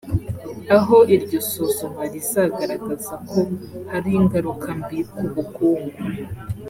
Aho 0.77 0.97
iryo 1.15 1.39
suzuma 1.49 2.01
rizagaragaza 2.13 3.13
ko 3.29 3.39
hari 3.91 4.09
ingaruka 4.19 4.67
mbi 4.79 4.99
ku 5.13 5.23
bukungu 5.33 5.97